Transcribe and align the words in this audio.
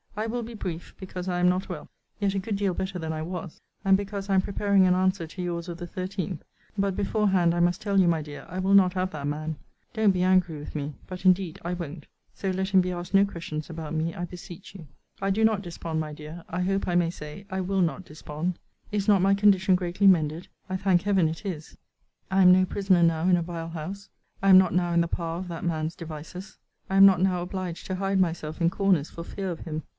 I 0.17 0.25
will 0.27 0.43
be 0.43 0.55
brief, 0.55 0.93
because 0.99 1.27
I 1.29 1.39
am 1.39 1.47
not 1.47 1.69
well; 1.69 1.87
yet 2.19 2.33
a 2.35 2.39
good 2.39 2.55
deal 2.57 2.73
better 2.73 2.99
than 2.99 3.13
I 3.13 3.21
was; 3.21 3.61
and 3.85 3.95
because 3.95 4.29
I 4.29 4.33
am 4.35 4.41
preparing 4.41 4.85
an 4.85 4.93
answer 4.93 5.25
to 5.25 5.41
your's 5.41 5.69
of 5.69 5.77
the 5.77 5.87
13th. 5.87 6.39
But, 6.77 6.95
before 6.95 7.29
hand, 7.29 7.53
I 7.53 7.59
must 7.59 7.81
tell 7.81 7.99
you, 7.99 8.07
my 8.07 8.21
dear, 8.21 8.45
I 8.49 8.59
will 8.59 8.73
not 8.73 8.93
have 8.93 9.11
that 9.11 9.27
man 9.27 9.55
don't 9.93 10.11
be 10.11 10.23
angry 10.23 10.57
with 10.59 10.75
me. 10.75 10.95
But 11.07 11.23
indeed 11.25 11.59
I 11.63 11.73
won't. 11.75 12.07
So 12.33 12.49
let 12.49 12.69
him 12.69 12.81
be 12.81 12.91
asked 12.91 13.13
no 13.13 13.25
questions 13.25 13.69
about 13.69 13.93
me, 13.93 14.13
I 14.13 14.25
beseech 14.25 14.75
you. 14.75 14.87
I 15.21 15.29
do 15.29 15.45
not 15.45 15.61
despond, 15.61 15.99
my 16.01 16.13
dear. 16.13 16.43
I 16.49 16.61
hope 16.63 16.87
I 16.87 16.95
may 16.95 17.11
say, 17.11 17.45
I 17.49 17.61
will 17.61 17.81
not 17.81 18.03
despond. 18.03 18.59
Is 18.91 19.07
not 19.07 19.21
my 19.21 19.33
condition 19.33 19.75
greatly 19.75 20.07
mended? 20.07 20.47
I 20.67 20.77
thank 20.77 21.03
Heaven 21.03 21.29
it 21.29 21.45
is! 21.45 21.77
I 22.29 22.41
am 22.41 22.51
no 22.51 22.65
prisoner 22.65 23.03
now 23.03 23.29
in 23.29 23.37
a 23.37 23.43
vile 23.43 23.69
house. 23.69 24.09
I 24.41 24.49
am 24.49 24.57
not 24.57 24.73
now 24.73 24.93
in 24.93 25.01
the 25.01 25.07
power 25.07 25.37
of 25.39 25.47
that 25.49 25.63
man's 25.63 25.95
devices. 25.95 26.57
I 26.89 26.97
am 26.97 27.05
not 27.05 27.21
now 27.21 27.41
obliged 27.41 27.85
to 27.85 27.95
hide 27.95 28.19
myself 28.19 28.59
in 28.59 28.69
corners 28.69 29.09
for 29.09 29.23
fear 29.23 29.49
of 29.49 29.59
him. 29.61 29.83